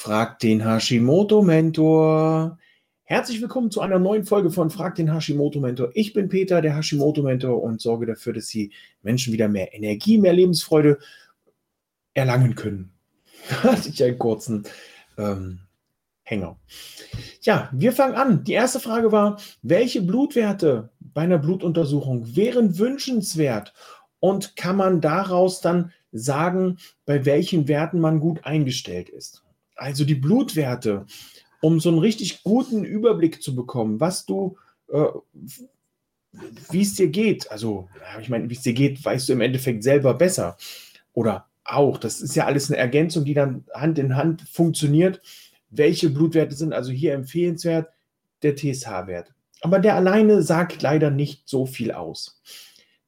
[0.00, 2.58] Frag den Hashimoto-Mentor.
[3.02, 5.90] Herzlich willkommen zu einer neuen Folge von Frag den Hashimoto-Mentor.
[5.92, 10.32] Ich bin Peter, der Hashimoto-Mentor und sorge dafür, dass die Menschen wieder mehr Energie, mehr
[10.32, 11.00] Lebensfreude
[12.14, 12.94] erlangen können.
[13.50, 14.64] Da hatte ich einen kurzen
[15.18, 15.58] ähm,
[16.22, 16.58] Hänger.
[17.42, 18.42] Ja, wir fangen an.
[18.44, 23.74] Die erste Frage war, welche Blutwerte bei einer Blutuntersuchung wären wünschenswert
[24.18, 29.44] und kann man daraus dann sagen, bei welchen Werten man gut eingestellt ist?
[29.80, 31.06] Also die Blutwerte,
[31.62, 34.56] um so einen richtig guten Überblick zu bekommen, was du,
[34.92, 35.06] äh,
[36.70, 37.50] wie es dir geht.
[37.50, 37.88] Also,
[38.20, 40.58] ich meine, wie es dir geht, weißt du im Endeffekt selber besser.
[41.14, 45.22] Oder auch, das ist ja alles eine Ergänzung, die dann Hand in Hand funktioniert.
[45.70, 47.88] Welche Blutwerte sind also hier empfehlenswert?
[48.42, 49.32] Der TSH-Wert.
[49.62, 52.42] Aber der alleine sagt leider nicht so viel aus.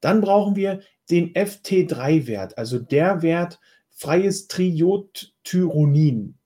[0.00, 6.38] Dann brauchen wir den FT3-Wert, also der Wert freies Triodtyronin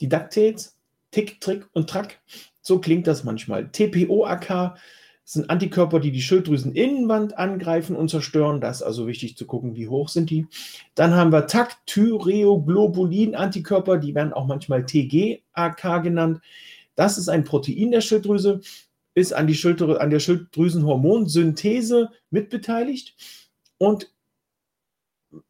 [0.00, 0.76] die DuckTales,
[1.12, 2.20] Tick, Trick und Track?
[2.68, 3.70] So klingt das manchmal.
[3.70, 4.76] TPO-AK
[5.24, 8.60] sind Antikörper, die die Schilddrüseninnenwand angreifen und zerstören.
[8.60, 10.46] Das ist also wichtig zu gucken, wie hoch sind die.
[10.94, 16.42] Dann haben wir Tactyreoglobulin-Antikörper, die werden auch manchmal TG-AK genannt.
[16.94, 18.60] Das ist ein Protein der Schilddrüse,
[19.14, 23.14] ist an, die Schilddrü an der Schilddrüsenhormonsynthese mitbeteiligt.
[23.78, 24.12] Und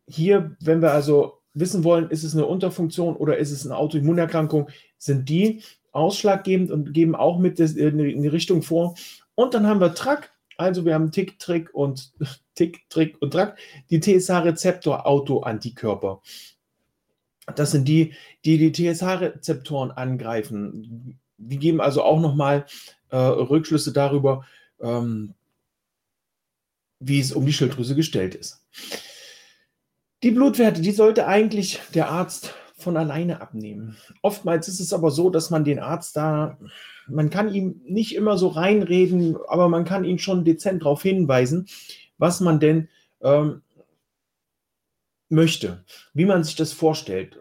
[0.06, 4.71] hier, wenn wir also wissen wollen, ist es eine Unterfunktion oder ist es eine Autoimmunerkrankung,
[4.99, 8.94] sind die ausschlaggebend und geben auch mit in die Richtung vor.
[9.34, 12.12] Und dann haben wir Track, also wir haben Tick, Trick und
[12.54, 13.59] Tick, Trick und Track,
[13.91, 16.21] die TSH-Rezeptor-Autoantikörper.
[17.54, 18.12] Das sind die,
[18.44, 21.19] die die TSH-Rezeptoren angreifen.
[21.38, 22.66] Die geben also auch nochmal
[23.10, 24.44] äh, Rückschlüsse darüber,
[24.81, 25.34] ähm,
[27.00, 28.65] wie es um die Schilddrüse gestellt ist.
[30.22, 32.55] Die Blutwerte, die sollte eigentlich der Arzt
[32.88, 33.99] von alleine abnehmen.
[34.22, 36.56] Oftmals ist es aber so, dass man den Arzt da,
[37.06, 41.66] man kann ihm nicht immer so reinreden, aber man kann ihn schon dezent darauf hinweisen,
[42.16, 42.88] was man denn
[43.21, 43.60] ähm,
[45.28, 45.84] möchte,
[46.15, 47.38] wie man sich das vorstellt.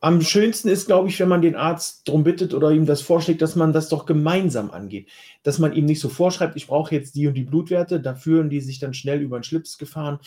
[0.00, 3.42] Am schönsten ist, glaube ich, wenn man den Arzt darum bittet oder ihm das vorschlägt,
[3.42, 5.10] dass man das doch gemeinsam angeht.
[5.42, 8.48] Dass man ihm nicht so vorschreibt, ich brauche jetzt die und die Blutwerte, da fühlen
[8.48, 10.20] die sich dann schnell über den Schlips gefahren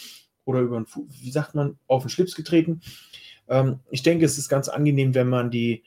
[0.45, 2.81] oder über den, wie sagt man, auf den Schlips getreten
[3.51, 5.83] ähm, ich denke, es ist ganz angenehm, wenn man die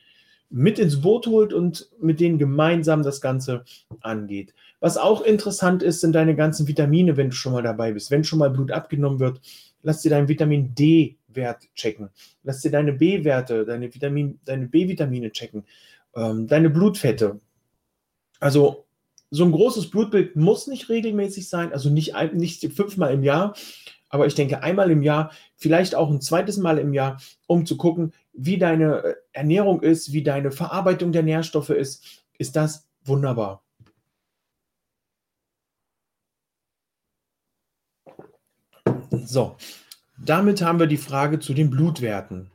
[0.50, 3.64] mit ins Boot holt und mit denen gemeinsam das Ganze
[4.00, 4.54] angeht.
[4.78, 8.10] Was auch interessant ist, sind deine ganzen Vitamine, wenn du schon mal dabei bist.
[8.10, 9.40] Wenn schon mal Blut abgenommen wird,
[9.82, 12.10] lass dir deinen Vitamin D-Wert checken.
[12.44, 15.64] Lass dir deine B-Werte, deine, Vitamin, deine B-Vitamine checken.
[16.14, 17.40] Ähm, deine Blutfette.
[18.38, 18.84] Also
[19.30, 23.56] so ein großes Blutbild muss nicht regelmäßig sein, also nicht, nicht fünfmal im Jahr,
[24.14, 27.76] aber ich denke einmal im Jahr, vielleicht auch ein zweites Mal im Jahr, um zu
[27.76, 33.64] gucken, wie deine äh, Ernährung ist, wie deine Verarbeitung der Nährstoffe ist, ist das wunderbar.
[39.10, 39.56] So,
[40.16, 42.52] damit haben wir die Frage zu den Blutwerten.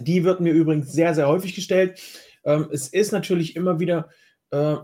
[0.00, 2.00] Die wird mir übrigens sehr, sehr häufig gestellt.
[2.42, 4.08] Ähm, es ist natürlich immer wieder
[4.50, 4.74] äh,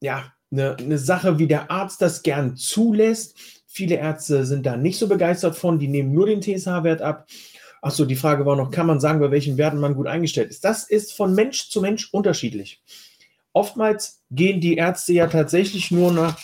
[0.00, 3.61] ja, eine, eine Sache, wie der Arzt das gern zulässt.
[3.74, 7.26] Viele Ärzte sind da nicht so begeistert von, die nehmen nur den TSH-Wert ab.
[7.80, 10.62] Achso, die Frage war noch, kann man sagen, bei welchen Werten man gut eingestellt ist?
[10.62, 12.82] Das ist von Mensch zu Mensch unterschiedlich.
[13.54, 16.38] Oftmals gehen die Ärzte ja tatsächlich nur nach,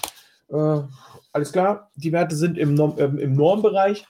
[0.48, 0.88] äh,
[1.30, 4.06] alles klar, die Werte sind im, Norm, äh, im Normbereich,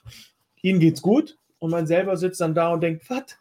[0.61, 3.35] ihnen geht's gut und man selber sitzt dann da und denkt, was?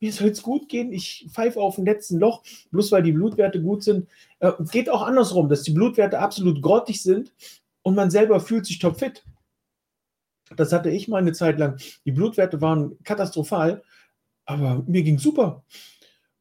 [0.00, 3.60] Mir soll es gut gehen, ich pfeife auf dem letzten Loch, bloß weil die Blutwerte
[3.60, 4.08] gut sind.
[4.38, 7.30] Äh, geht auch andersrum, dass die Blutwerte absolut grottig sind
[7.82, 9.24] und man selber fühlt sich topfit.
[10.56, 11.78] Das hatte ich mal eine Zeit lang.
[12.04, 13.82] Die Blutwerte waren katastrophal,
[14.44, 15.64] aber mir ging super.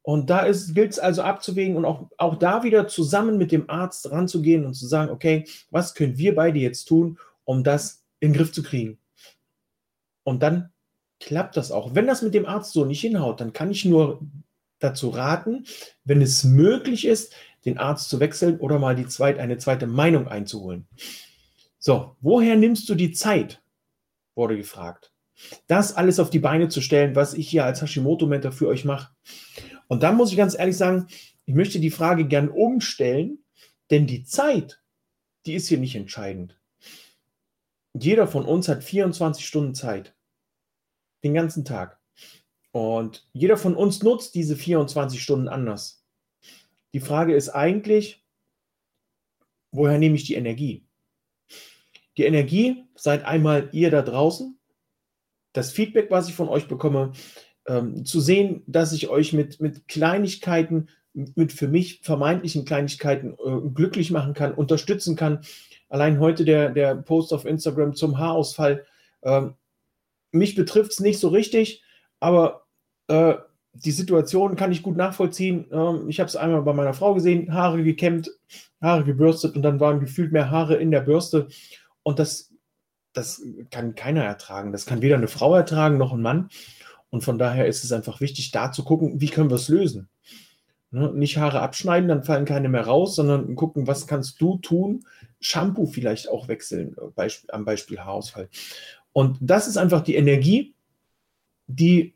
[0.04, 4.10] Und da gilt es also abzuwägen und auch, auch da wieder zusammen mit dem Arzt
[4.10, 8.38] ranzugehen und zu sagen, okay, was können wir beide jetzt tun, um das in den
[8.38, 8.98] Griff zu kriegen?
[10.24, 10.72] Und dann
[11.20, 11.94] klappt das auch.
[11.94, 14.22] Wenn das mit dem Arzt so nicht hinhaut, dann kann ich nur
[14.80, 15.66] dazu raten,
[16.04, 17.34] wenn es möglich ist,
[17.66, 20.88] den Arzt zu wechseln oder mal die zweit, eine zweite Meinung einzuholen.
[21.84, 23.64] So, woher nimmst du die Zeit?
[24.36, 25.12] wurde gefragt.
[25.66, 29.14] Das alles auf die Beine zu stellen, was ich hier als Hashimoto-Mentor für euch mache.
[29.88, 31.08] Und dann muss ich ganz ehrlich sagen,
[31.46, 33.44] ich möchte die Frage gern umstellen,
[33.90, 34.84] denn die Zeit,
[35.48, 36.62] die ist hier nicht entscheidend.
[37.94, 40.16] Jeder von uns hat 24 Stunden Zeit.
[41.24, 42.00] Den ganzen Tag.
[42.72, 46.06] Und jeder von uns nutzt diese 24 Stunden anders.
[46.94, 48.24] Die Frage ist eigentlich,
[49.72, 50.88] woher nehme ich die Energie?
[52.18, 54.58] Die Energie seid einmal ihr da draußen,
[55.54, 57.12] das Feedback, was ich von euch bekomme,
[57.68, 63.70] ähm, zu sehen, dass ich euch mit, mit Kleinigkeiten, mit für mich vermeintlichen Kleinigkeiten äh,
[63.74, 65.42] glücklich machen kann, unterstützen kann.
[65.90, 68.86] Allein heute der, der Post auf Instagram zum Haarausfall.
[69.24, 69.56] Ähm,
[70.32, 71.84] mich betrifft es nicht so richtig,
[72.20, 72.66] aber
[73.08, 73.36] äh,
[73.74, 75.68] die Situation kann ich gut nachvollziehen.
[75.72, 78.32] Ähm, ich habe es einmal bei meiner Frau gesehen, Haare gekämmt,
[78.82, 81.48] Haare gebürstet und dann waren gefühlt mehr Haare in der Bürste.
[82.04, 82.54] Und das,
[83.14, 84.72] das kann keiner ertragen.
[84.72, 86.50] Das kann weder eine Frau ertragen noch ein Mann.
[87.10, 90.10] Und von daher ist es einfach wichtig, da zu gucken, wie können wir es lösen.
[90.92, 91.12] Ne?
[91.14, 95.06] Nicht Haare abschneiden, dann fallen keine mehr raus, sondern gucken, was kannst du tun?
[95.40, 98.50] Shampoo vielleicht auch wechseln, äh, Beispiel, am Beispiel Haarausfall.
[99.14, 100.74] Und das ist einfach die Energie,
[101.68, 102.14] die,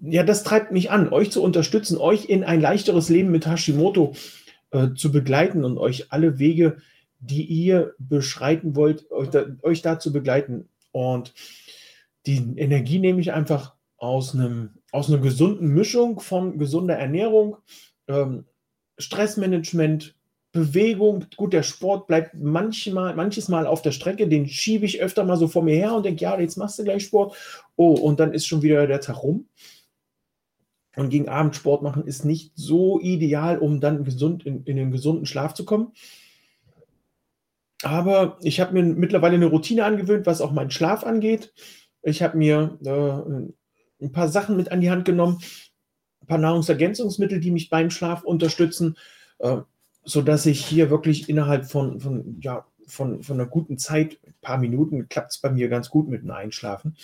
[0.00, 4.14] ja, das treibt mich an, euch zu unterstützen, euch in ein leichteres Leben mit Hashimoto
[4.70, 6.78] äh, zu begleiten und euch alle Wege,
[7.22, 10.68] die ihr beschreiten wollt, euch, da, euch dazu begleiten.
[10.90, 11.32] Und
[12.26, 17.56] die Energie nehme ich einfach aus, einem, aus einer gesunden Mischung von gesunder Ernährung,
[18.08, 18.44] ähm,
[18.98, 20.16] Stressmanagement,
[20.50, 21.26] Bewegung.
[21.36, 25.36] Gut, der Sport bleibt manchmal, manches Mal auf der Strecke, den schiebe ich öfter mal
[25.36, 27.36] so vor mir her und denke, ja, jetzt machst du gleich Sport.
[27.76, 29.46] Oh, und dann ist schon wieder der Tag rum.
[30.96, 34.90] Und gegen Abend Sport machen ist nicht so ideal, um dann gesund in, in den
[34.90, 35.92] gesunden Schlaf zu kommen.
[37.82, 41.52] Aber ich habe mir mittlerweile eine Routine angewöhnt, was auch meinen Schlaf angeht.
[42.02, 45.38] Ich habe mir äh, ein paar Sachen mit an die Hand genommen,
[46.22, 48.96] ein paar Nahrungsergänzungsmittel, die mich beim Schlaf unterstützen,
[49.38, 49.58] äh,
[50.04, 54.58] sodass ich hier wirklich innerhalb von, von, ja, von, von einer guten Zeit, ein paar
[54.58, 56.96] Minuten, klappt es bei mir ganz gut mit dem Einschlafen,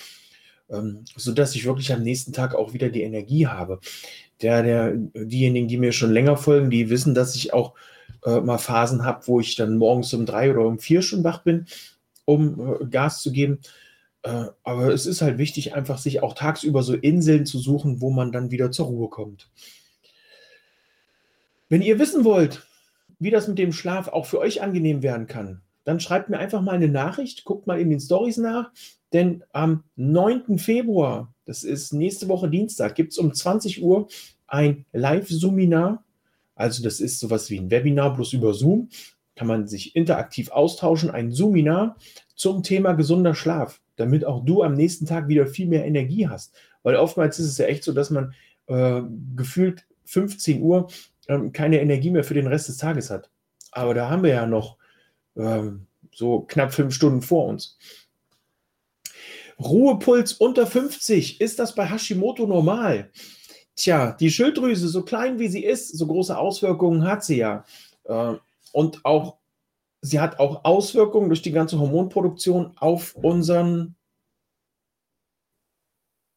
[0.71, 3.81] ähm, sodass ich wirklich am nächsten Tag auch wieder die Energie habe.
[4.43, 7.75] Der, der, diejenigen, die mir schon länger folgen, die wissen, dass ich auch
[8.25, 11.43] äh, mal Phasen habe, wo ich dann morgens um drei oder um vier schon wach
[11.43, 11.67] bin,
[12.25, 13.61] um äh, Gas zu geben.
[14.23, 18.11] Äh, aber es ist halt wichtig, einfach sich auch tagsüber so Inseln zu suchen, wo
[18.11, 19.51] man dann wieder zur Ruhe kommt.
[21.69, 22.67] Wenn ihr wissen wollt,
[23.19, 26.61] wie das mit dem Schlaf auch für euch angenehm werden kann, dann schreibt mir einfach
[26.61, 28.71] mal eine Nachricht, guckt mal in den Stories nach,
[29.13, 30.59] denn am 9.
[30.59, 34.09] Februar, das ist nächste Woche Dienstag, gibt es um 20 Uhr
[34.47, 36.05] ein Live-Seminar
[36.59, 38.89] also das ist sowas wie ein Webinar bloß über Zoom.
[39.37, 41.97] Kann man sich interaktiv austauschen, ein Zoominar
[42.35, 46.53] zum Thema gesunder Schlaf, damit auch du am nächsten Tag wieder viel mehr Energie hast.
[46.83, 48.35] Weil oftmals ist es ja echt so, dass man
[48.67, 49.03] äh,
[49.37, 50.91] gefühlt 15 Uhr
[51.29, 53.31] äh, keine Energie mehr für den Rest des Tages hat.
[53.71, 54.79] Aber da haben wir ja noch
[55.37, 55.63] äh,
[56.13, 57.79] so knapp fünf Stunden vor uns.
[59.61, 63.11] Ruhepuls unter 50, ist das bei Hashimoto normal?
[63.79, 67.65] Tja, die Schilddrüse, so klein wie sie ist, so große Auswirkungen hat sie ja.
[68.05, 68.35] Äh,
[68.73, 69.37] und auch,
[70.01, 73.95] sie hat auch Auswirkungen durch die ganze Hormonproduktion auf unseren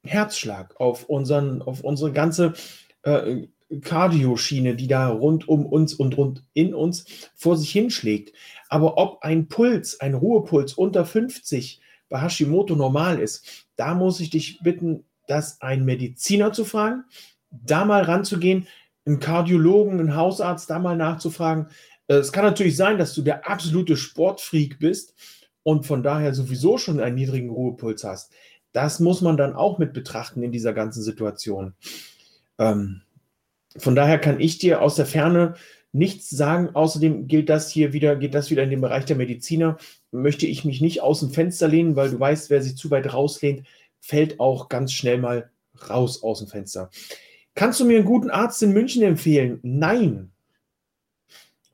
[0.03, 2.53] Herzschlag, auf, unseren, auf unsere ganze
[3.01, 3.47] äh,
[3.81, 8.35] Cardioschiene, die da rund um uns und rund in uns vor sich hinschlägt.
[8.69, 14.29] Aber ob ein Puls, ein Ruhepuls unter 50 bei Hashimoto normal ist, da muss ich
[14.29, 17.03] dich bitten, das einen Mediziner zu fragen,
[17.49, 18.67] da mal ranzugehen,
[19.05, 21.67] einen Kardiologen, einen Hausarzt, da mal nachzufragen.
[22.07, 25.13] Äh, es kann natürlich sein, dass du der absolute Sportfreak bist
[25.63, 28.33] und von daher sowieso schon einen niedrigen Ruhepuls hast.
[28.73, 31.73] Das muss man dann auch mit betrachten in dieser ganzen Situation.
[32.57, 33.01] Ähm,
[33.77, 35.55] von daher kann ich dir aus der Ferne
[35.93, 36.69] nichts sagen.
[36.73, 39.77] Außerdem gilt das hier wieder, geht das wieder in den Bereich der Mediziner.
[40.11, 43.13] Möchte ich mich nicht aus dem Fenster lehnen, weil du weißt, wer sich zu weit
[43.13, 43.65] rauslehnt,
[44.01, 45.49] fällt auch ganz schnell mal
[45.89, 46.89] raus aus dem Fenster.
[47.55, 49.59] Kannst du mir einen guten Arzt in München empfehlen?
[49.63, 50.31] Nein.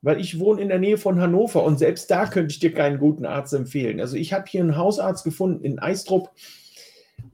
[0.02, 3.00] Weil ich wohne in der Nähe von Hannover und selbst da könnte ich dir keinen
[3.00, 4.00] guten Arzt empfehlen.
[4.00, 6.32] Also ich habe hier einen Hausarzt gefunden in Eistrup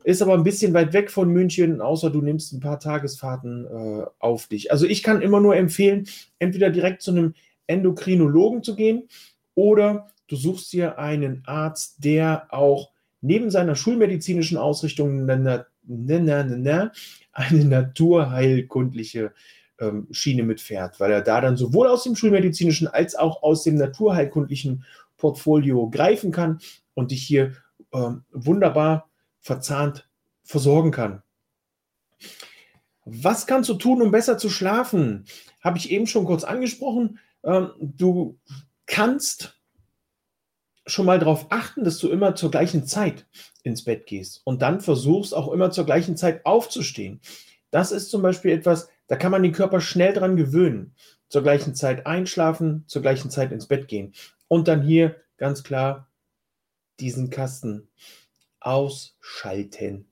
[0.04, 4.06] ist aber ein bisschen weit weg von München, außer du nimmst ein paar Tagesfahrten äh,
[4.20, 4.72] auf dich.
[4.72, 6.08] Also ich kann immer nur empfehlen,
[6.40, 7.34] entweder direkt zu einem
[7.68, 9.08] Endokrinologen zu gehen
[9.56, 12.92] oder du suchst dir einen Arzt, der auch
[13.24, 15.66] neben seiner schulmedizinischen Ausrichtung eine,
[17.50, 19.34] naturheilkundliche
[19.80, 23.76] ähm, Schiene mitfährt, weil er da dann sowohl aus dem schulmedizinischen als auch aus dem
[23.76, 24.86] naturheilkundlichen
[25.18, 26.60] Portfolio greifen kann
[26.94, 27.54] und dich hier
[27.94, 30.10] ähm, wunderbar verzahnt
[30.44, 31.24] versorgen kann.
[33.06, 35.26] Was kannst du tun, um besser zu schlafen?
[35.62, 37.20] Habe ich eben schon kurz angesprochen.
[37.44, 38.38] Ähm, du
[38.86, 39.62] kannst
[40.86, 43.26] schon mal darauf achten, dass du immer zur gleichen Zeit
[43.64, 47.22] ins Bett gehst und dann versuchst auch immer zur gleichen Zeit aufzustehen.
[47.72, 50.96] Das ist zum Beispiel etwas, da kann man den Körper schnell dran gewöhnen.
[51.30, 54.14] Zur gleichen Zeit einschlafen, zur gleichen Zeit ins Bett gehen.
[54.48, 56.12] Und dann hier ganz klar
[57.00, 57.88] diesen Kasten
[58.60, 60.06] ausschalten.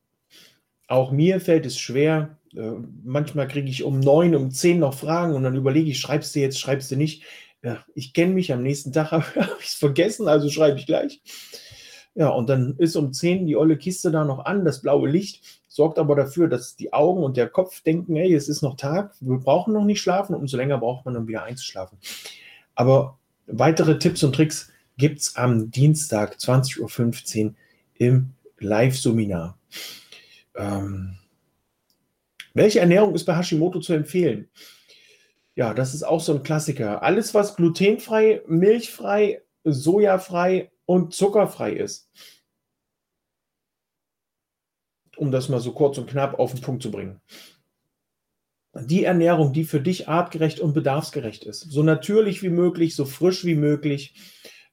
[0.87, 2.39] Auch mir fällt es schwer.
[2.55, 2.71] Äh,
[3.03, 6.39] manchmal kriege ich um neun, um zehn noch Fragen und dann überlege ich, schreibst du
[6.39, 7.23] jetzt, schreibst du nicht.
[7.63, 9.25] Ja, ich kenne mich, am nächsten Tag habe
[9.59, 11.21] ich es vergessen, also schreibe ich gleich.
[12.15, 15.61] Ja, und dann ist um zehn die olle Kiste da noch an, das blaue Licht
[15.71, 19.15] sorgt aber dafür, dass die Augen und der Kopf denken, hey, es ist noch Tag,
[19.21, 21.97] wir brauchen noch nicht schlafen, umso länger braucht man, um wieder einzuschlafen.
[22.75, 27.53] Aber weitere Tipps und Tricks gibt es am Dienstag 20.15 Uhr
[27.95, 29.57] im Live-Seminar.
[30.57, 31.15] Ähm,
[32.53, 34.49] welche Ernährung ist bei Hashimoto zu empfehlen?
[35.55, 37.03] Ja, das ist auch so ein Klassiker.
[37.03, 42.10] Alles, was glutenfrei, milchfrei, sojafrei und zuckerfrei ist.
[45.17, 47.22] Um das mal so kurz und knapp auf den Punkt zu bringen.
[48.74, 51.70] Die Ernährung, die für dich artgerecht und bedarfsgerecht ist.
[51.70, 54.15] So natürlich wie möglich, so frisch wie möglich.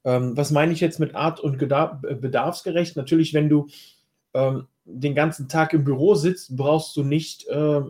[0.04, 2.96] Ähm, was meine ich jetzt mit art- und bedarfsgerecht?
[2.96, 3.66] Natürlich, wenn du
[4.34, 7.82] ähm, den ganzen Tag im Büro sitzt, brauchst du nicht, äh,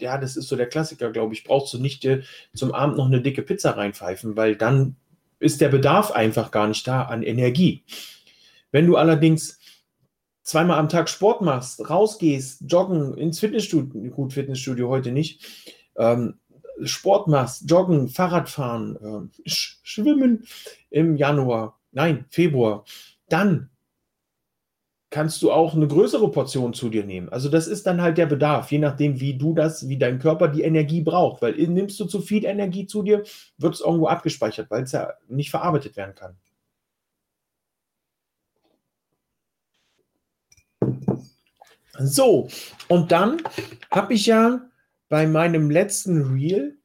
[0.00, 2.22] ja, das ist so der Klassiker, glaube ich, brauchst du nicht äh,
[2.54, 4.96] zum Abend noch eine dicke Pizza reinpfeifen, weil dann
[5.40, 7.84] ist der Bedarf einfach gar nicht da an Energie.
[8.72, 9.58] Wenn du allerdings
[10.42, 15.44] zweimal am Tag Sport machst, rausgehst, joggen, ins Fitnessstudio, gut, Fitnessstudio heute nicht,
[15.96, 16.38] ähm,
[16.82, 20.46] Sport machst, joggen, Fahrradfahren, äh, schwimmen
[20.90, 22.84] im Januar, nein, Februar,
[23.28, 23.70] dann
[25.10, 27.28] kannst du auch eine größere Portion zu dir nehmen.
[27.30, 30.48] Also das ist dann halt der Bedarf, je nachdem, wie du das, wie dein Körper
[30.48, 31.40] die Energie braucht.
[31.40, 33.22] Weil nimmst du zu viel Energie zu dir,
[33.56, 36.36] wird es irgendwo abgespeichert, weil es ja nicht verarbeitet werden kann.
[42.00, 42.48] So,
[42.88, 43.42] und dann
[43.90, 44.60] habe ich ja
[45.08, 46.78] bei meinem letzten Reel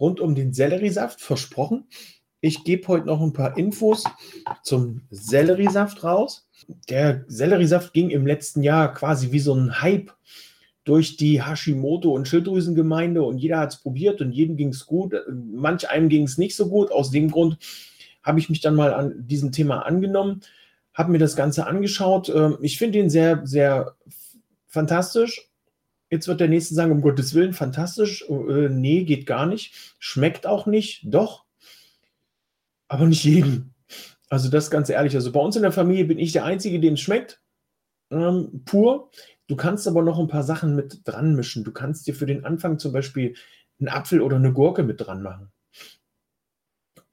[0.00, 1.86] rund um den Selleriesaft versprochen,
[2.40, 4.04] ich gebe heute noch ein paar Infos
[4.62, 6.48] zum Selleriesaft raus
[6.88, 10.12] der Selleriesaft ging im letzten Jahr quasi wie so ein Hype
[10.84, 15.14] durch die Hashimoto- und Schilddrüsengemeinde und jeder hat es probiert und jedem ging es gut.
[15.30, 16.90] Manch einem ging es nicht so gut.
[16.90, 17.58] Aus dem Grund
[18.22, 20.40] habe ich mich dann mal an diesem Thema angenommen,
[20.94, 22.28] habe mir das Ganze angeschaut.
[22.30, 23.96] Ähm, ich finde ihn sehr, sehr
[24.66, 25.50] fantastisch.
[26.10, 28.24] Jetzt wird der Nächste sagen, um Gottes Willen, fantastisch.
[28.28, 29.94] Äh, nee, geht gar nicht.
[29.98, 31.02] Schmeckt auch nicht.
[31.04, 31.44] Doch.
[32.88, 33.74] Aber nicht jedem.
[34.30, 35.14] Also das ganz ehrlich.
[35.14, 37.40] Also bei uns in der Familie bin ich der Einzige, dem es schmeckt.
[38.10, 39.10] Ähm, pur.
[39.46, 41.64] Du kannst aber noch ein paar Sachen mit dran mischen.
[41.64, 43.34] Du kannst dir für den Anfang zum Beispiel
[43.80, 45.50] einen Apfel oder eine Gurke mit dran machen.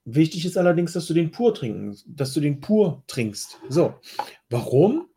[0.03, 3.59] Wichtig ist allerdings, dass du den pur trinken, dass du den pur trinkst.
[3.69, 3.95] So,
[4.49, 5.09] warum?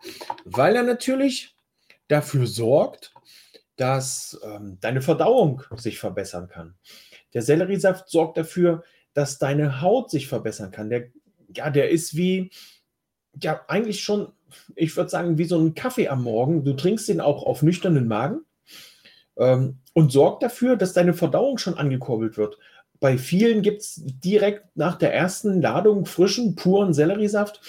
[0.44, 1.54] Weil er natürlich
[2.06, 3.12] dafür sorgt,
[3.76, 6.74] dass ähm, deine Verdauung sich verbessern kann.
[7.34, 10.90] Der Selleriesaft sorgt dafür, dass deine Haut sich verbessern kann.
[10.90, 11.08] Der
[11.54, 12.50] ja, der ist wie,
[13.42, 14.32] ja, eigentlich schon,
[14.74, 16.64] ich würde sagen, wie so ein Kaffee am Morgen.
[16.64, 18.40] Du trinkst den auch auf nüchternen Magen
[19.36, 22.58] ähm, und sorgt dafür, dass deine Verdauung schon angekurbelt wird.
[23.00, 27.60] Bei vielen gibt es direkt nach der ersten Ladung frischen, puren Selleriesaft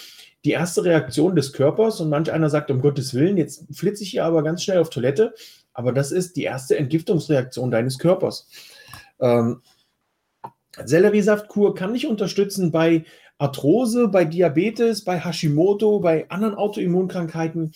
[0.44, 4.10] die erste Reaktion des Körpers und manch einer sagt, um Gottes Willen, jetzt flitze ich
[4.10, 5.34] hier aber ganz schnell auf Toilette.
[5.74, 8.48] Aber das ist die erste Entgiftungsreaktion deines Körpers.
[9.20, 9.60] Ähm,
[10.76, 13.04] Selleriesaftkur kann dich unterstützen bei
[13.38, 17.72] Arthrose, bei Diabetes, bei Hashimoto, bei anderen Autoimmunkrankheiten.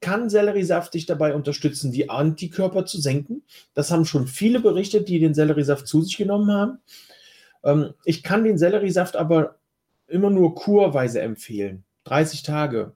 [0.00, 3.42] kann Selleriesaft dich dabei unterstützen, die Antikörper zu senken.
[3.74, 6.78] Das haben schon viele berichtet, die den Selleriesaft zu sich genommen haben.
[7.64, 9.56] Ähm, ich kann den Selleriesaft aber
[10.06, 11.84] immer nur kurweise empfehlen.
[12.04, 12.92] 30 Tage.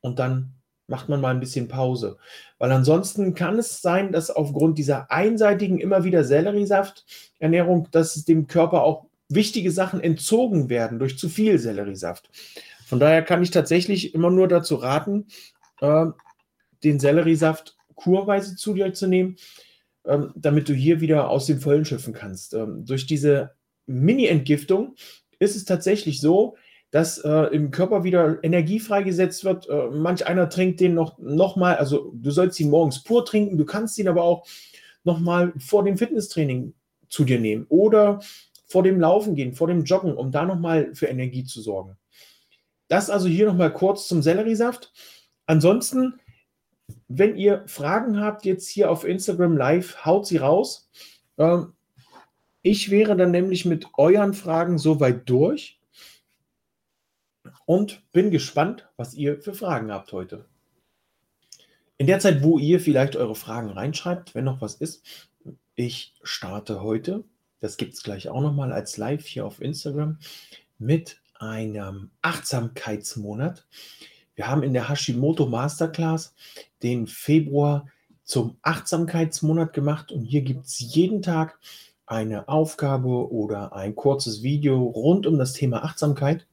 [0.00, 0.54] Und dann
[0.90, 2.18] macht man mal ein bisschen Pause.
[2.58, 8.48] Weil ansonsten kann es sein, dass aufgrund dieser einseitigen immer wieder Selleriesaft-Ernährung, dass es dem
[8.48, 12.28] Körper auch wichtige Sachen entzogen werden durch zu viel Selleriesaft.
[12.86, 15.28] Von daher kann ich tatsächlich immer nur dazu raten,
[15.80, 16.06] äh,
[16.82, 19.36] den Selleriesaft kurweise zu dir zu nehmen,
[20.02, 22.52] äh, damit du hier wieder aus dem Vollen schöpfen kannst.
[22.52, 23.52] Ähm, durch diese
[23.86, 24.96] Mini-Entgiftung
[25.38, 26.56] ist es tatsächlich so,
[26.90, 29.68] dass äh, im Körper wieder Energie freigesetzt wird.
[29.68, 33.58] Äh, manch einer trinkt den noch, noch mal, also du sollst ihn morgens pur trinken,
[33.58, 34.46] du kannst ihn aber auch
[35.04, 36.74] noch mal vor dem Fitnesstraining
[37.08, 38.20] zu dir nehmen oder
[38.66, 41.96] vor dem Laufen gehen, vor dem Joggen, um da noch mal für Energie zu sorgen.
[42.88, 44.92] Das also hier noch mal kurz zum Selleriesaft.
[45.46, 46.20] Ansonsten,
[47.08, 50.88] wenn ihr Fragen habt jetzt hier auf Instagram Live, haut sie raus.
[51.38, 51.72] Ähm,
[52.62, 55.79] ich wäre dann nämlich mit euren Fragen soweit durch
[57.66, 60.46] und bin gespannt, was ihr für Fragen habt heute.
[61.98, 65.04] In der Zeit, wo ihr vielleicht eure Fragen reinschreibt, wenn noch was ist,
[65.74, 67.24] ich starte heute,
[67.60, 70.18] das gibt es gleich auch nochmal als Live hier auf Instagram,
[70.78, 73.66] mit einem Achtsamkeitsmonat.
[74.34, 76.34] Wir haben in der Hashimoto Masterclass
[76.82, 77.86] den Februar
[78.24, 81.58] zum Achtsamkeitsmonat gemacht und hier gibt es jeden Tag
[82.06, 86.46] eine Aufgabe oder ein kurzes Video rund um das Thema Achtsamkeit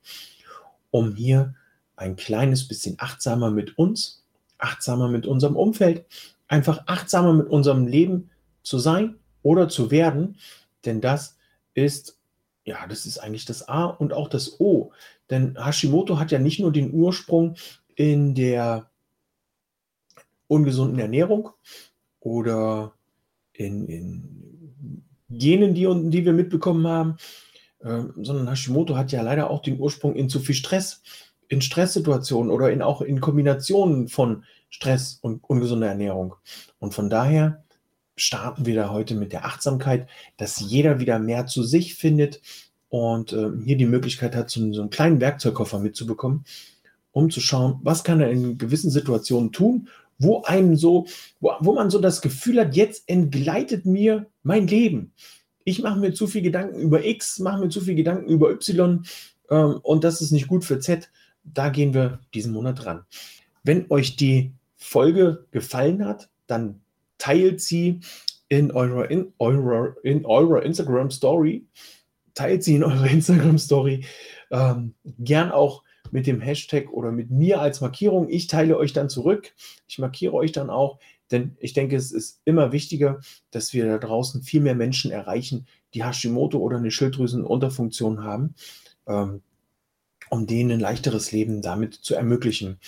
[0.91, 1.55] um hier
[1.95, 4.23] ein kleines bisschen achtsamer mit uns,
[4.57, 6.05] achtsamer mit unserem Umfeld,
[6.47, 8.29] einfach achtsamer mit unserem Leben
[8.63, 10.37] zu sein oder zu werden,
[10.85, 11.37] denn das
[11.73, 12.17] ist,
[12.65, 14.91] ja, das ist eigentlich das A und auch das O.
[15.29, 17.55] Denn Hashimoto hat ja nicht nur den Ursprung
[17.95, 18.89] in der
[20.47, 21.49] ungesunden Ernährung
[22.19, 22.93] oder
[23.53, 27.17] in, in Genen, die, die wir mitbekommen haben,
[27.87, 31.01] ähm, sondern Hashimoto hat ja leider auch den Ursprung in zu viel Stress,
[31.47, 36.35] in Stresssituationen oder in, auch in Kombinationen von Stress und ungesunder Ernährung.
[36.79, 37.63] Und von daher
[38.17, 42.41] starten wir da heute mit der Achtsamkeit, dass jeder wieder mehr zu sich findet
[42.89, 46.43] und äh, hier die Möglichkeit hat, so, so einen kleinen Werkzeugkoffer mitzubekommen,
[47.11, 49.87] um zu schauen, was kann er in gewissen Situationen tun,
[50.19, 51.05] wo einem so,
[51.39, 55.13] wo, wo man so das Gefühl hat, jetzt entgleitet mir mein Leben
[55.67, 59.03] ich mache mir zu viel Gedanken über X, mache mir zu viel Gedanken über Y
[59.49, 61.09] ähm, und das ist nicht gut für Z.
[61.43, 63.03] Da gehen wir diesen Monat ran.
[63.63, 66.79] Wenn euch die Folge gefallen hat, dann
[67.17, 67.99] teilt sie
[68.47, 71.65] in eurer, in eurer, in eurer Instagram Story.
[72.33, 74.05] Teilt sie in eurer Instagram Story.
[74.51, 78.29] Ähm, gern auch mit dem Hashtag oder mit mir als Markierung.
[78.29, 79.53] Ich teile euch dann zurück.
[79.85, 80.99] Ich markiere euch dann auch.
[81.31, 83.19] Denn ich denke, es ist immer wichtiger,
[83.51, 88.55] dass wir da draußen viel mehr Menschen erreichen, die Hashimoto oder eine Schilddrüsenunterfunktion haben,
[89.07, 89.41] ähm,
[90.29, 92.79] um denen ein leichteres Leben damit zu ermöglichen.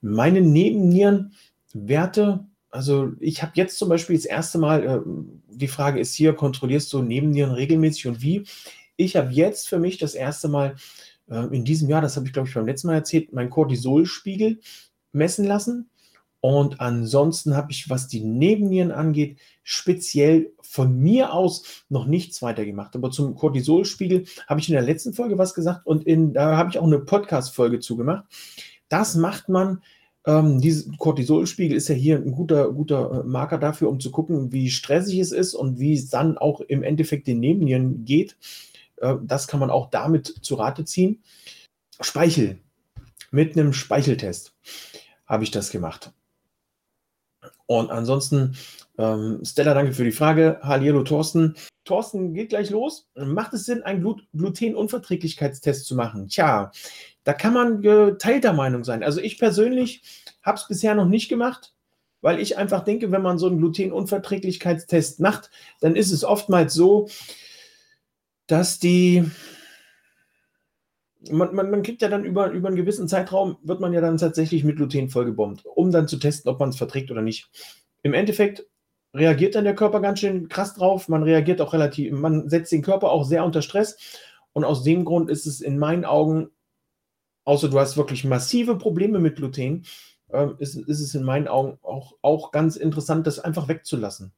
[0.00, 5.00] Meine Nebennierenwerte, also ich habe jetzt zum Beispiel das erste Mal, äh,
[5.48, 8.44] die Frage ist hier, kontrollierst du Nebennieren regelmäßig und wie?
[8.96, 10.74] Ich habe jetzt für mich das erste Mal
[11.28, 14.60] äh, in diesem Jahr, das habe ich glaube ich beim letzten Mal erzählt, meinen Cortisolspiegel
[15.12, 15.88] messen lassen
[16.40, 22.64] und ansonsten habe ich, was die Nebennieren angeht, speziell von mir aus noch nichts weiter
[22.64, 22.94] gemacht.
[22.94, 26.70] Aber zum Cortisolspiegel habe ich in der letzten Folge was gesagt und in, da habe
[26.70, 28.24] ich auch eine Podcast-Folge zugemacht.
[28.88, 29.82] Das macht man.
[30.26, 34.52] Ähm, dieser Cortisolspiegel ist ja hier ein guter, guter äh, Marker dafür, um zu gucken,
[34.52, 38.36] wie stressig es ist und wie es dann auch im Endeffekt den Nebennieren geht.
[38.96, 41.22] Äh, das kann man auch damit zu Rate ziehen.
[42.00, 42.58] Speichel.
[43.30, 44.54] Mit einem Speicheltest
[45.26, 46.12] habe ich das gemacht.
[47.68, 48.56] Und ansonsten,
[48.96, 50.58] ähm, Stella, danke für die Frage.
[50.62, 51.54] Hallo, Thorsten.
[51.84, 53.06] Thorsten, geht gleich los.
[53.14, 56.28] Macht es Sinn, einen Glut Glutenunverträglichkeitstest zu machen?
[56.28, 56.72] Tja,
[57.24, 59.02] da kann man geteilter Meinung sein.
[59.02, 60.02] Also ich persönlich
[60.42, 61.74] habe es bisher noch nicht gemacht,
[62.22, 65.50] weil ich einfach denke, wenn man so einen Glutenunverträglichkeitstest macht,
[65.80, 67.10] dann ist es oftmals so,
[68.46, 69.30] dass die
[71.30, 74.18] man, man, man kriegt ja dann über, über einen gewissen Zeitraum, wird man ja dann
[74.18, 77.50] tatsächlich mit Gluten vollgebombt, um dann zu testen, ob man es verträgt oder nicht.
[78.02, 78.66] Im Endeffekt
[79.14, 81.08] reagiert dann der Körper ganz schön krass drauf.
[81.08, 83.96] Man reagiert auch relativ, man setzt den Körper auch sehr unter Stress.
[84.52, 86.50] Und aus dem Grund ist es in meinen Augen,
[87.44, 89.84] außer du hast wirklich massive Probleme mit Gluten,
[90.28, 94.32] äh, ist, ist es in meinen Augen auch, auch ganz interessant, das einfach wegzulassen.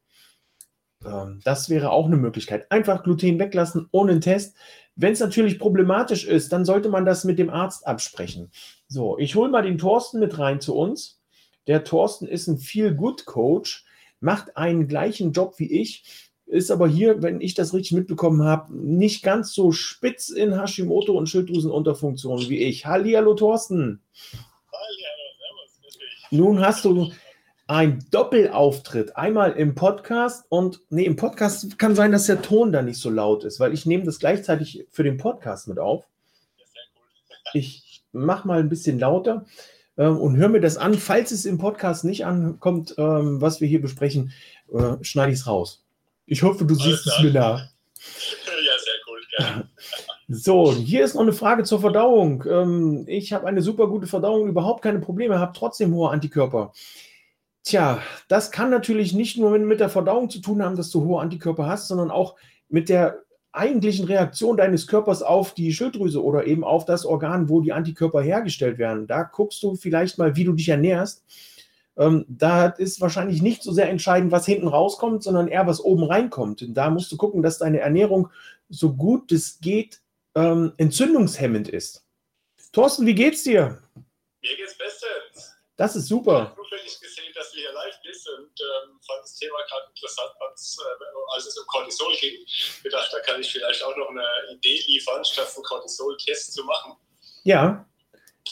[1.05, 2.71] Ähm, das wäre auch eine Möglichkeit.
[2.71, 4.57] Einfach Gluten weglassen ohne einen Test.
[4.97, 8.51] Wenn es natürlich problematisch ist, dann sollte man das mit dem Arzt absprechen.
[8.89, 11.21] So, ich hole mal den Thorsten mit rein zu uns.
[11.67, 13.85] Der Thorsten ist ein Feel-Good-Coach,
[14.21, 18.75] macht einen gleichen Job wie ich, ist aber hier, wenn ich das richtig mitbekommen habe,
[18.75, 22.87] nicht ganz so spitz in Hashimoto und Schilddrüsenunterfunktion wie ich.
[22.87, 24.03] Hallihallo, Thorsten.
[24.73, 26.33] Hallihallo, servus.
[26.33, 27.13] Nun hast du
[27.71, 29.17] ein Doppelauftritt.
[29.17, 33.11] Einmal im Podcast und, nee, im Podcast kann sein, dass der Ton da nicht so
[33.11, 36.05] laut ist, weil ich nehme das gleichzeitig für den Podcast mit auf.
[37.55, 39.47] Ich mache mal ein bisschen lauter
[39.95, 40.95] äh, und höre mir das an.
[40.95, 44.33] Falls es im Podcast nicht ankommt, äh, was wir hier besprechen,
[44.73, 45.85] äh, schneide ich es raus.
[46.27, 47.69] Ich hoffe, du siehst es mir da.
[48.67, 49.21] Ja, sehr cool.
[49.37, 49.71] Gerne.
[50.33, 52.45] So, hier ist noch eine Frage zur Verdauung.
[52.49, 56.73] Ähm, ich habe eine super gute Verdauung, überhaupt keine Probleme, habe trotzdem hohe Antikörper.
[57.63, 61.21] Tja, das kann natürlich nicht nur mit der Verdauung zu tun haben, dass du hohe
[61.21, 62.37] Antikörper hast, sondern auch
[62.69, 67.61] mit der eigentlichen Reaktion deines Körpers auf die Schilddrüse oder eben auf das Organ, wo
[67.61, 69.07] die Antikörper hergestellt werden.
[69.07, 71.25] Da guckst du vielleicht mal, wie du dich ernährst.
[71.97, 76.05] Ähm, da ist wahrscheinlich nicht so sehr entscheidend, was hinten rauskommt, sondern eher, was oben
[76.05, 76.63] reinkommt.
[76.63, 78.29] Und da musst du gucken, dass deine Ernährung
[78.69, 80.01] so gut es geht
[80.35, 82.07] ähm, entzündungshemmend ist.
[82.73, 83.83] Thorsten, wie geht's dir?
[84.43, 85.57] Mir geht's bestens.
[85.77, 86.53] Das ist super.
[86.53, 87.20] Ich zufällig gesehen,
[88.21, 92.45] bist und ähm, fand das Thema gerade interessant, äh, als es um Cortisol ging.
[92.45, 96.65] Ich dachte, da kann ich vielleicht auch noch eine Idee liefern, statt einen Cortisol-Test zu
[96.65, 96.97] machen.
[97.45, 97.87] Ja.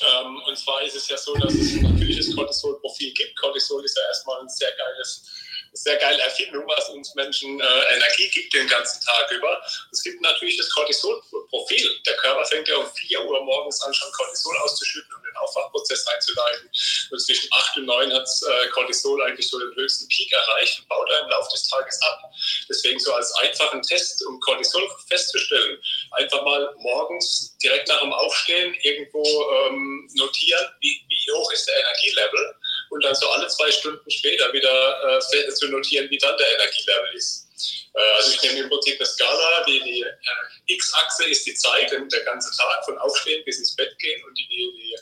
[0.01, 3.39] Ähm, und zwar ist es ja so, dass es ein natürliches Cortisol-Profil gibt.
[3.39, 5.31] Cortisol ist ja erstmal ein sehr geiles
[5.73, 9.63] sehr geile Erfindung, was uns Menschen äh, Energie gibt den ganzen Tag über.
[9.93, 12.01] Es gibt natürlich das Cortisol-Profil.
[12.07, 16.07] Der Körper fängt ja um 4 Uhr morgens an, schon Cortisol auszuschütten, um den Aufwachprozess
[16.07, 16.71] einzuleiten.
[17.11, 20.89] Und zwischen 8 und 9 hat äh, Cortisol eigentlich so den höchsten Peak erreicht und
[20.89, 22.23] baut dann im Laufe des Tages ab.
[22.69, 25.79] Deswegen so als einfachen Test, um Cortisol festzustellen,
[26.13, 31.77] einfach mal morgens direkt nach dem Aufstehen irgendwo ähm, notieren, wie, wie hoch ist der
[31.77, 32.55] Energielevel
[32.91, 37.15] und dann so alle zwei Stunden später wieder äh, zu notieren, wie dann der Energielevel
[37.15, 37.49] ist.
[37.95, 41.91] Äh, also ich nehme im Prinzip eine Skala, die, die äh, X-Achse ist die Zeit,
[41.91, 44.97] der ganze Tag von Aufstehen bis ins Bett gehen und die, die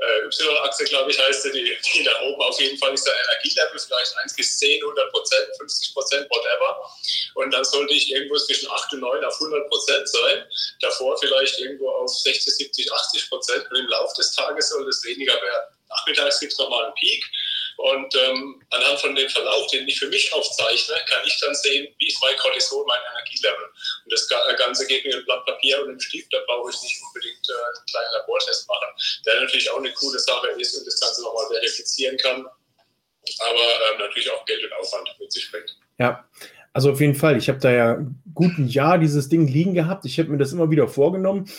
[0.00, 3.78] äh, Y-Achse, glaube ich, heißt die, die da oben auf jeden Fall ist der Energielevel,
[3.78, 6.90] vielleicht 1 bis 10, 100 Prozent, 50 Prozent, whatever.
[7.34, 10.46] Und dann sollte ich irgendwo zwischen 8 und 9 auf 100 Prozent sein.
[10.80, 13.70] Davor vielleicht irgendwo auf 60, 70, 80 Prozent.
[13.70, 15.74] Und im Laufe des Tages soll es weniger werden.
[15.90, 17.24] Nachmittags gibt es nochmal einen Peak.
[17.76, 21.88] Und ähm, anhand von dem Verlauf, den ich für mich aufzeichne, kann ich dann sehen,
[21.98, 23.64] wie ist mein Cortisol, mein Energielevel.
[24.04, 26.82] Und das äh, Ganze geht mit einem Blatt Papier und einem Stift, da brauche ich
[26.82, 27.52] nicht unbedingt äh,
[27.90, 28.88] kleinen Labortest machen,
[29.26, 33.98] der natürlich auch eine coole Sache ist und das Ganze nochmal verifizieren kann, aber ähm,
[33.98, 35.76] natürlich auch Geld und Aufwand mit sich bringt.
[35.98, 36.24] Ja,
[36.72, 37.36] also auf jeden Fall.
[37.36, 37.98] Ich habe da ja
[38.32, 40.04] gut ein Jahr dieses Ding liegen gehabt.
[40.04, 41.50] Ich habe mir das immer wieder vorgenommen.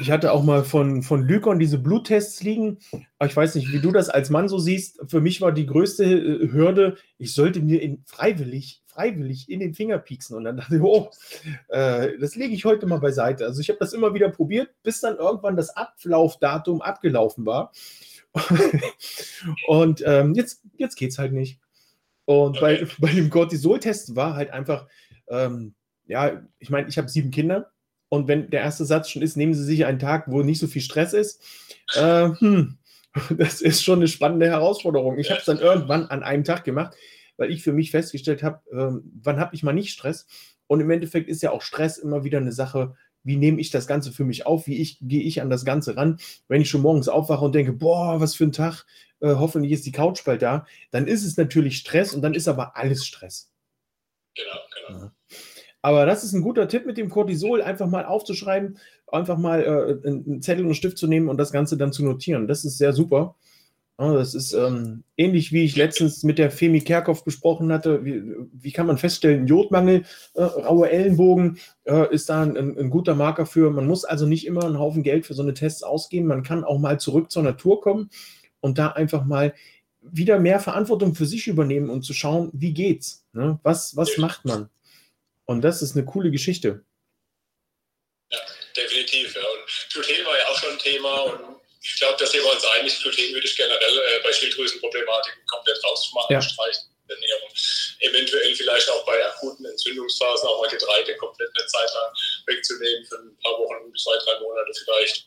[0.00, 2.78] Ich hatte auch mal von, von Lykon diese Bluttests liegen.
[3.18, 5.00] Aber ich weiß nicht, wie du das als Mann so siehst.
[5.08, 9.74] Für mich war die größte äh, Hürde, ich sollte mir in, freiwillig, freiwillig in den
[9.74, 10.36] Finger pieksen.
[10.36, 11.10] Und dann dachte ich, oh,
[11.68, 13.46] äh, das lege ich heute mal beiseite.
[13.46, 17.72] Also ich habe das immer wieder probiert, bis dann irgendwann das Ablaufdatum abgelaufen war.
[19.66, 21.58] Und ähm, jetzt, jetzt geht es halt nicht.
[22.26, 22.84] Und okay.
[22.84, 24.86] bei, bei dem Cortisol-Test war halt einfach,
[25.28, 25.74] ähm,
[26.06, 27.72] ja, ich meine, ich habe sieben Kinder
[28.08, 30.66] und wenn der erste Satz schon ist, nehmen Sie sich einen Tag, wo nicht so
[30.66, 31.42] viel Stress ist,
[31.94, 32.78] äh, hm,
[33.36, 35.18] das ist schon eine spannende Herausforderung.
[35.18, 36.94] Ich habe es dann irgendwann an einem Tag gemacht,
[37.40, 40.26] weil ich für mich festgestellt habe, äh, wann habe ich mal nicht Stress?
[40.66, 43.86] Und im Endeffekt ist ja auch Stress immer wieder eine Sache, wie nehme ich das
[43.86, 46.18] Ganze für mich auf, wie ich, gehe ich an das Ganze ran.
[46.48, 48.84] Wenn ich schon morgens aufwache und denke, boah, was für ein Tag,
[49.20, 52.46] äh, hoffentlich ist die Couch bald da, dann ist es natürlich Stress und dann ist
[52.46, 53.50] aber alles Stress.
[54.34, 55.00] Genau, genau.
[55.00, 55.12] Ja.
[55.80, 60.06] Aber das ist ein guter Tipp mit dem Cortisol, einfach mal aufzuschreiben, einfach mal äh,
[60.06, 62.48] einen Zettel und einen Stift zu nehmen und das Ganze dann zu notieren.
[62.48, 63.36] Das ist sehr super.
[64.00, 68.02] Das ist ähm, ähnlich wie ich letztens mit der Femi Kerkhoff besprochen hatte.
[68.02, 73.14] Wie, wie kann man feststellen, Jodmangel, äh, raue Ellenbogen äh, ist da ein, ein, guter
[73.14, 73.70] Marker für.
[73.70, 76.28] Man muss also nicht immer einen Haufen Geld für so eine Tests ausgeben.
[76.28, 78.08] Man kann auch mal zurück zur Natur kommen
[78.60, 79.54] und da einfach mal
[80.00, 83.26] wieder mehr Verantwortung für sich übernehmen und zu schauen, wie geht's?
[83.34, 83.60] Ne?
[83.64, 84.70] Was, was macht man?
[85.44, 86.84] Und das ist eine coole Geschichte.
[88.32, 88.38] Ja,
[88.74, 89.34] definitiv.
[89.34, 89.42] Ja.
[89.42, 92.98] Und war ja auch schon ein Thema und ich glaube, da sind wir uns einig,
[93.00, 96.42] Gluten würde ich generell äh, bei Schilddrüsenproblematiken komplett rauszumachen, ja.
[96.42, 96.90] streichen.
[97.10, 97.50] Ernährung.
[98.00, 102.12] Eventuell vielleicht auch bei akuten Entzündungsphasen auch mal Getreide komplett eine Zeit lang
[102.46, 105.26] wegzunehmen, für ein paar Wochen, zwei, drei Monate vielleicht.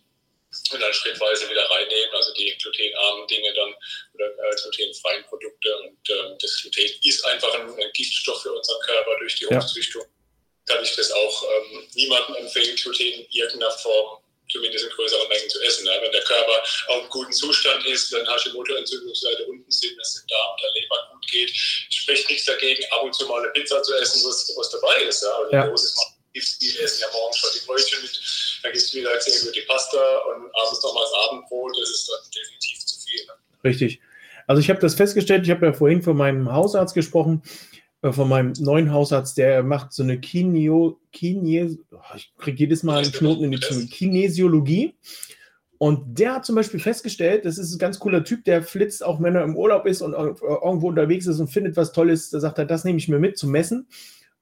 [0.71, 3.73] Und dann schrittweise wieder reinnehmen, also die glutenarmen Dinge dann
[4.13, 5.77] oder äh, glutenfreien Produkte.
[5.79, 10.03] Und ähm, das Gluten ist einfach ein, ein, Giftstoff für unseren Körper durch die Hochzüchtung.
[10.03, 10.75] Ja.
[10.75, 15.49] Kann ich das auch ähm, niemandem empfehlen, Gluten in irgendeiner Form zumindest in größeren Mengen
[15.49, 15.85] zu essen.
[15.85, 16.01] Ja.
[16.01, 20.57] Wenn der Körper auf einem guten Zustand ist, wenn Hashimoto-Entzündungswerte unten sind, dass dem Darm
[20.61, 24.23] der Leber gut geht, spricht nichts dagegen, ab und zu mal eine Pizza zu essen,
[24.27, 25.23] was, was dabei ist.
[25.23, 25.35] Ja.
[25.35, 25.65] Also ja.
[25.65, 28.21] Macht viele essen ja morgens schon die Brötchen mit,
[28.63, 32.85] dann gibt es wieder die Pasta und abends nochmal das Abendbrot, das ist dann definitiv
[32.85, 33.25] zu viel.
[33.25, 33.33] Ne?
[33.63, 33.99] Richtig.
[34.47, 37.43] Also ich habe das festgestellt, ich habe ja vorhin von meinem Hausarzt gesprochen,
[38.11, 43.03] von meinem neuen Hausarzt, der macht so eine Kineo, Kine, oh, ich kriege jedes Mal
[43.03, 44.95] einen Knoten in die Zunge, Kinesiologie.
[45.77, 49.21] Und der hat zum Beispiel festgestellt, das ist ein ganz cooler Typ, der flitzt auch,
[49.21, 52.57] wenn er im Urlaub ist und irgendwo unterwegs ist und findet was Tolles, da sagt
[52.57, 53.87] er, das nehme ich mir mit zum Messen.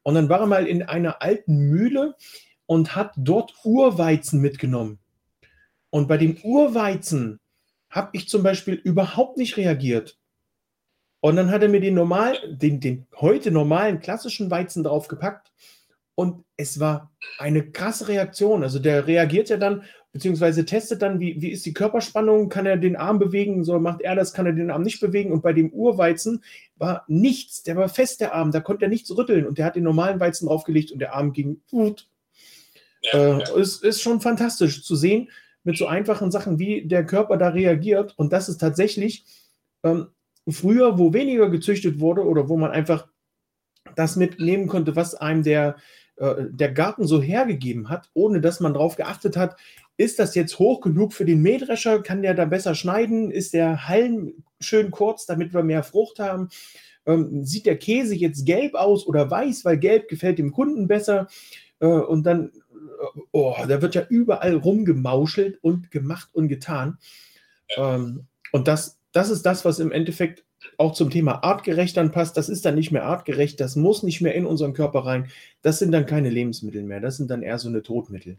[0.03, 2.15] Und dann war er mal in einer alten Mühle
[2.65, 4.99] und hat dort Urweizen mitgenommen.
[5.89, 7.39] Und bei dem Urweizen
[7.89, 10.17] habe ich zum Beispiel überhaupt nicht reagiert.
[11.21, 15.51] Und dann hat er mir den normal, den, den heute normalen klassischen Weizen draufgepackt.
[16.15, 18.63] Und es war eine krasse Reaktion.
[18.63, 22.75] Also der reagiert ja dann, beziehungsweise testet dann, wie, wie ist die Körperspannung, kann er
[22.75, 25.31] den Arm bewegen, so macht er das, kann er den Arm nicht bewegen.
[25.31, 26.43] Und bei dem Urweizen
[26.75, 29.45] war nichts, der war fest, der Arm, da konnte er nichts rütteln.
[29.45, 32.07] Und der hat den normalen Weizen draufgelegt und der Arm ging gut.
[33.03, 33.55] Ja, äh, ja.
[33.55, 35.29] Es ist schon fantastisch zu sehen,
[35.63, 38.15] mit so einfachen Sachen, wie der Körper da reagiert.
[38.17, 39.23] Und das ist tatsächlich
[39.83, 40.07] ähm,
[40.49, 43.07] früher, wo weniger gezüchtet wurde oder wo man einfach
[43.95, 45.75] das mitnehmen konnte, was einem der,
[46.17, 49.57] äh, der Garten so hergegeben hat, ohne dass man darauf geachtet hat,
[49.97, 52.01] ist das jetzt hoch genug für den Mähdrescher?
[52.01, 53.29] Kann der da besser schneiden?
[53.29, 56.49] Ist der Halm schön kurz, damit wir mehr Frucht haben?
[57.05, 61.27] Ähm, sieht der Käse jetzt gelb aus oder weiß, weil gelb gefällt dem Kunden besser?
[61.79, 66.97] Äh, und dann, äh, oh, da wird ja überall rumgemauschelt und gemacht und getan.
[67.77, 70.43] Ähm, und das das ist das, was im Endeffekt
[70.77, 72.37] auch zum Thema artgerecht dann passt.
[72.37, 75.31] Das ist dann nicht mehr artgerecht, das muss nicht mehr in unseren Körper rein.
[75.61, 78.37] Das sind dann keine Lebensmittel mehr, das sind dann eher so eine Todmittel.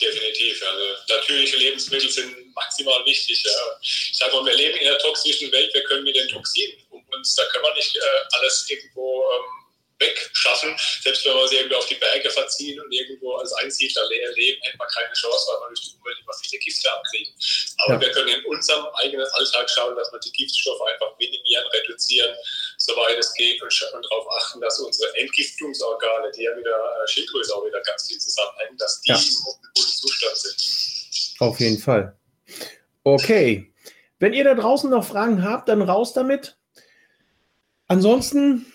[0.00, 0.62] Definitiv.
[0.62, 3.42] Also natürliche Lebensmittel sind maximal wichtig.
[3.44, 3.50] Ja.
[3.82, 7.04] Ich sage mal, wir leben in einer toxischen Welt, wir können mit den Toxinen um
[7.14, 8.00] uns, da können wir nicht äh,
[8.32, 9.66] alles irgendwo ähm,
[9.98, 10.76] wegschaffen.
[11.02, 14.78] Selbst wenn wir sie irgendwie auf die Berge verziehen und irgendwo als Einsiedler leben, hätten
[14.78, 17.34] wir keine Chance, weil wir durch die Umwelt immer viele Gifte abkriegen.
[17.84, 18.00] Aber ja.
[18.00, 22.34] wir können in unserem eigenen Alltag schauen, dass wir die Giftstoffe einfach minimieren, reduzieren,
[22.78, 27.08] soweit es geht und, und darauf achten, dass unsere Entgiftungsorgane, die ja mit der äh,
[27.08, 29.16] Schildgröße auch wieder ganz viel zusammenhängen, dass die ja.
[29.16, 29.34] im
[29.74, 31.40] guten Zustand sind.
[31.40, 32.16] Auf jeden Fall.
[33.04, 33.72] Okay.
[34.18, 36.56] Wenn ihr da draußen noch Fragen habt, dann raus damit.
[37.88, 38.72] Ansonsten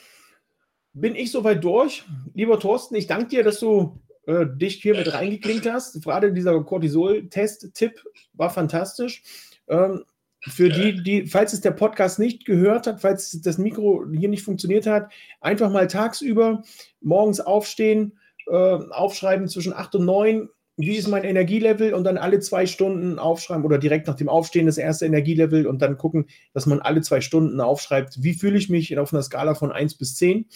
[0.94, 2.04] bin ich soweit durch.
[2.34, 6.02] Lieber Thorsten, ich danke dir, dass du äh, dich hier mit reingeklinkt hast.
[6.04, 8.04] Gerade dieser Cortisol-Test-Tipp
[8.34, 9.24] war fantastisch.
[9.68, 10.04] Ähm,
[10.48, 14.44] für die, die, falls es der Podcast nicht gehört hat, falls das Mikro hier nicht
[14.44, 16.64] funktioniert hat, einfach mal tagsüber
[17.00, 22.40] morgens aufstehen, äh, aufschreiben zwischen 8 und 9, wie ist mein Energielevel und dann alle
[22.40, 26.66] zwei Stunden aufschreiben oder direkt nach dem Aufstehen das erste Energielevel und dann gucken, dass
[26.66, 30.16] man alle zwei Stunden aufschreibt, wie fühle ich mich auf einer Skala von 1 bis
[30.16, 30.48] 10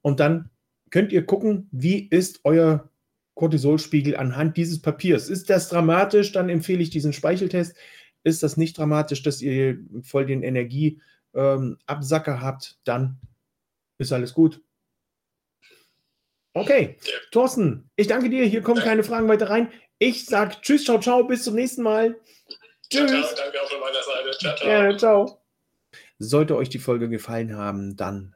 [0.00, 0.48] und dann
[0.90, 2.88] könnt ihr gucken, wie ist euer
[3.34, 5.28] Cortisolspiegel anhand dieses Papiers.
[5.28, 7.76] Ist das dramatisch, dann empfehle ich diesen Speicheltest.
[8.22, 13.18] Ist das nicht dramatisch, dass ihr voll den Energieabsacker ähm, habt, dann
[13.98, 14.62] ist alles gut.
[16.54, 16.96] Okay,
[17.32, 18.44] Thorsten, ich danke dir.
[18.44, 19.72] Hier kommen keine Fragen weiter rein.
[19.98, 22.16] Ich sage Tschüss, ciao, ciao, bis zum nächsten Mal.
[22.88, 23.10] Tschüss.
[23.10, 24.38] Ciao, ciao, danke auch von meiner Seite.
[24.38, 24.68] Ciao, ciao.
[24.68, 25.40] Ja, ciao.
[26.18, 28.33] Sollte euch die Folge gefallen haben, dann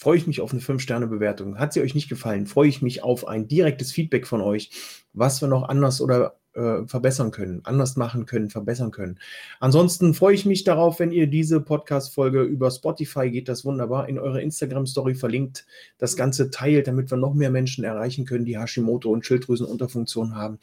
[0.00, 1.58] freue ich mich auf eine 5-Sterne-Bewertung.
[1.58, 4.70] Hat sie euch nicht gefallen, freue ich mich auf ein direktes Feedback von euch,
[5.12, 9.18] was wir noch anders oder äh, verbessern können, anders machen können, verbessern können.
[9.60, 14.18] Ansonsten freue ich mich darauf, wenn ihr diese Podcast-Folge über Spotify geht, das wunderbar, in
[14.18, 15.66] eure Instagram-Story verlinkt,
[15.98, 20.58] das Ganze teilt, damit wir noch mehr Menschen erreichen können, die Hashimoto und Schilddrüsenunterfunktion haben.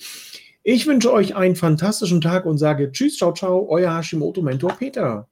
[0.64, 5.30] Ich wünsche euch einen fantastischen Tag und sage Tschüss, ciao, ciao, euer Hashimoto-Mentor Peter.